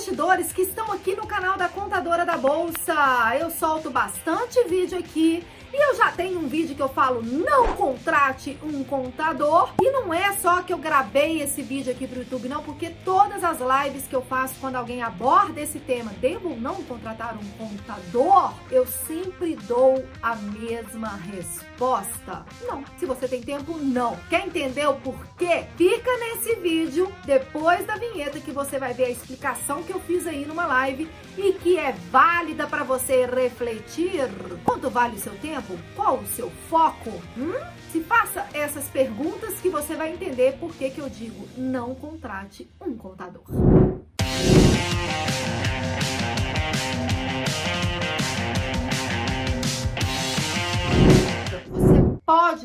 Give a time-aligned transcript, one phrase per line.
[0.00, 2.94] investidores que estão aqui no canal da Contadora da Bolsa.
[3.38, 7.68] Eu solto bastante vídeo aqui e eu já tenho um vídeo que eu falo não
[7.74, 9.72] contrate um contador.
[9.80, 13.42] E não é só que eu gravei esse vídeo aqui pro YouTube, não, porque todas
[13.44, 18.52] as lives que eu faço quando alguém aborda esse tema, devo não contratar um contador,
[18.70, 22.44] eu sempre dou a mesma resposta.
[22.66, 22.84] Não.
[22.98, 24.16] Se você tem tempo, não.
[24.28, 25.64] Quer entender o porquê?
[25.76, 30.26] Fica nesse vídeo depois da vinheta que você vai ver a explicação que eu fiz
[30.26, 34.28] aí numa live e que é válida para você refletir.
[34.64, 35.59] Quanto vale o seu tempo?
[35.94, 37.10] Qual o seu foco?
[37.36, 37.52] Hum?
[37.90, 42.68] Se faça essas perguntas que você vai entender por que, que eu digo não contrate
[42.80, 43.42] um contador.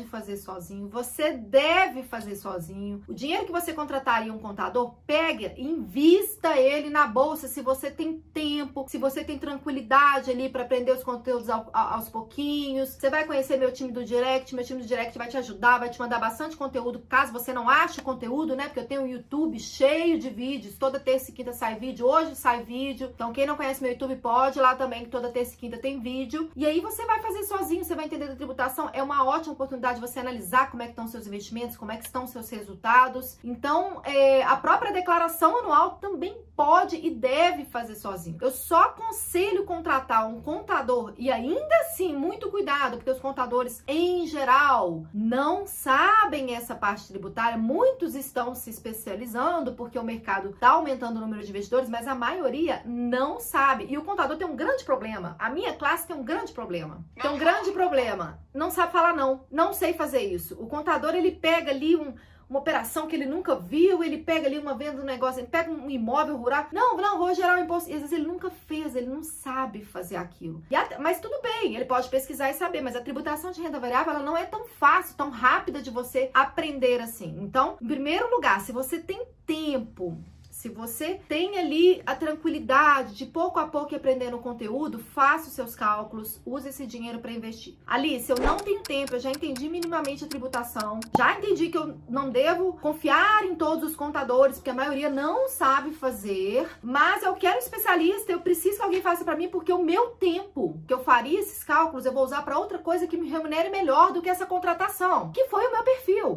[0.06, 3.02] Fazer sozinho, você deve fazer sozinho.
[3.06, 8.18] O dinheiro que você contrataria um contador, pega invista ele na bolsa se você tem
[8.32, 12.90] tempo, se você tem tranquilidade ali para aprender os conteúdos ao, aos pouquinhos.
[12.90, 15.90] Você vai conhecer meu time do direct, meu time do direct vai te ajudar, vai
[15.90, 18.64] te mandar bastante conteúdo, caso você não ache conteúdo, né?
[18.64, 22.34] Porque eu tenho um YouTube cheio de vídeos, toda terça e quinta sai vídeo, hoje
[22.34, 23.10] sai vídeo.
[23.14, 25.78] Então quem não conhece meu YouTube pode ir lá também, que toda terça e quinta
[25.78, 26.50] tem vídeo.
[26.56, 29.95] E aí você vai fazer sozinho, você vai entender da tributação, é uma ótima oportunidade
[29.96, 33.38] de você analisar como é que estão seus investimentos, como é que estão seus resultados.
[33.42, 38.38] Então, é, a própria declaração anual também pode e deve fazer sozinho.
[38.40, 44.26] Eu só aconselho contratar um contador e ainda assim, muito cuidado, porque os contadores em
[44.26, 47.58] geral não sabem essa parte tributária.
[47.58, 52.14] Muitos estão se especializando porque o mercado está aumentando o número de investidores, mas a
[52.14, 53.86] maioria não sabe.
[53.88, 55.36] E o contador tem um grande problema.
[55.38, 57.04] A minha classe tem um grande problema.
[57.20, 58.40] Tem um grande problema.
[58.54, 59.44] Não sabe falar não.
[59.50, 60.54] Não sei fazer isso.
[60.60, 62.14] O contador ele pega ali um
[62.48, 65.70] uma operação que ele nunca viu, ele pega ali uma venda do negócio, ele pega
[65.70, 66.66] um imóvel rural.
[66.72, 67.90] Não, não, vou gerar um imposto.
[67.90, 70.62] E às vezes ele nunca fez, ele não sabe fazer aquilo.
[70.72, 74.12] Até, mas tudo bem, ele pode pesquisar e saber, mas a tributação de renda variável
[74.14, 77.36] ela não é tão fácil, tão rápida de você aprender assim.
[77.40, 80.16] Então, em primeiro lugar, se você tem tempo
[80.56, 85.52] se você tem ali a tranquilidade de pouco a pouco aprender o conteúdo, faça os
[85.52, 87.76] seus cálculos, use esse dinheiro para investir.
[87.86, 91.98] Alice, eu não tenho tempo, eu já entendi minimamente a tributação, já entendi que eu
[92.08, 97.34] não devo confiar em todos os contadores, porque a maioria não sabe fazer, mas eu
[97.34, 101.04] quero especialista, eu preciso que alguém faça para mim, porque o meu tempo que eu
[101.04, 104.30] faria esses cálculos, eu vou usar para outra coisa que me remunere melhor do que
[104.30, 106.35] essa contratação, que foi o meu perfil.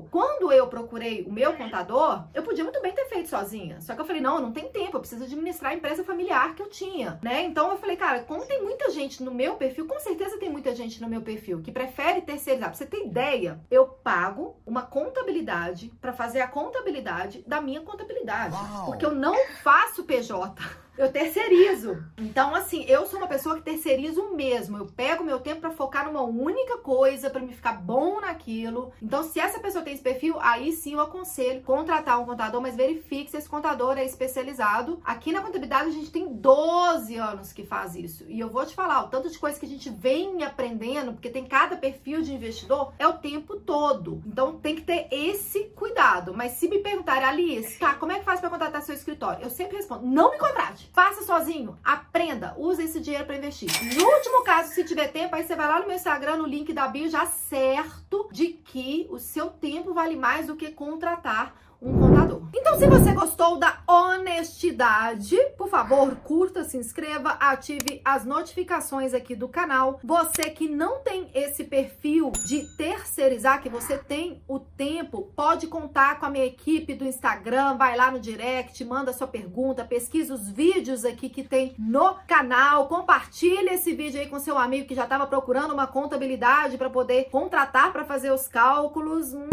[0.50, 4.02] Quando eu procurei o meu contador, eu podia muito bem ter feito sozinha, só que
[4.02, 6.68] eu falei, não, eu não tenho tempo, eu preciso administrar a empresa familiar que eu
[6.68, 7.44] tinha, né?
[7.44, 10.74] Então eu falei, cara, como tem muita gente no meu perfil, com certeza tem muita
[10.74, 12.70] gente no meu perfil que prefere terceirizar.
[12.70, 18.56] Pra você ter ideia, eu pago uma contabilidade para fazer a contabilidade da minha contabilidade.
[18.56, 18.86] Uau.
[18.88, 20.60] Porque eu não faço PJ
[21.00, 22.04] eu terceirizo.
[22.18, 24.78] Então, assim, eu sou uma pessoa que terceirizo mesmo.
[24.78, 28.92] Eu pego meu tempo para focar numa única coisa, para me ficar bom naquilo.
[29.02, 32.76] Então, se essa pessoa tem esse perfil, aí sim eu aconselho contratar um contador, mas
[32.76, 35.00] verifique se esse contador é especializado.
[35.06, 38.26] Aqui na contabilidade a gente tem 12 anos que faz isso.
[38.28, 41.30] E eu vou te falar, o tanto de coisa que a gente vem aprendendo, porque
[41.30, 44.22] tem cada perfil de investidor, é o tempo todo.
[44.28, 46.34] Então, tem que ter esse cuidado.
[46.34, 49.46] Mas se me perguntarem, Alice, tá, como é que faz para contratar seu escritório?
[49.46, 50.89] Eu sempre respondo, não me contrate.
[50.92, 53.70] Faça sozinho, aprenda, use esse dinheiro para investir.
[53.96, 56.74] No último caso, se tiver tempo, aí você vai lá no meu Instagram, no link
[56.74, 61.98] da bio, já certo de que o seu tempo vale mais do que contratar um
[61.98, 62.42] contador.
[62.54, 69.36] Então, se você gostou da honestidade, por favor, curta, se inscreva, ative as notificações aqui
[69.36, 70.00] do canal.
[70.04, 76.20] Você que não tem esse perfil de terceirizar, que você tem o tempo, pode contar
[76.20, 80.50] com a minha equipe do Instagram, vai lá no direct, manda sua pergunta, pesquisa os
[80.50, 85.04] vídeos aqui que tem no canal, compartilha esse vídeo aí com seu amigo que já
[85.04, 89.34] estava procurando uma contabilidade para poder contratar para fazer os cálculos.
[89.34, 89.50] Hum,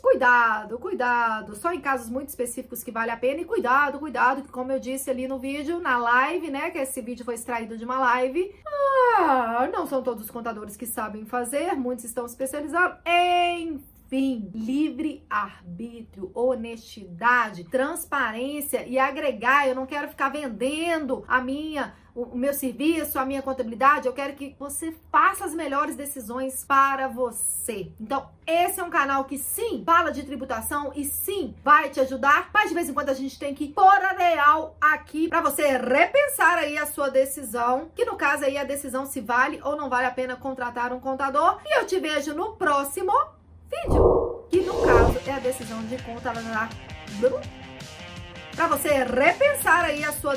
[0.00, 3.40] cuidado, cuidado, só em casos muito específicos que vale a pena.
[3.40, 7.00] E cuidado, cuidado, que como eu disse ali no vídeo, na live, né, que esse
[7.00, 8.54] vídeo foi extraído de uma live,
[9.16, 16.30] ah, não são todos os contadores que sabem fazer, muitos estão especializados, enfim, livre arbítrio,
[16.34, 19.68] honestidade, transparência e agregar.
[19.68, 24.34] Eu não quero ficar vendendo a minha o meu serviço, a minha contabilidade, eu quero
[24.34, 27.90] que você faça as melhores decisões para você.
[28.00, 32.50] Então, esse é um canal que sim, fala de tributação e sim, vai te ajudar,
[32.54, 35.76] mas de vez em quando a gente tem que pôr a real aqui para você
[35.76, 39.88] repensar aí a sua decisão, que no caso aí a decisão se vale ou não
[39.88, 41.60] vale a pena contratar um contador.
[41.64, 43.12] E eu te vejo no próximo
[43.82, 46.70] vídeo, que no caso é a decisão de contratar
[48.54, 50.32] para você repensar aí a sua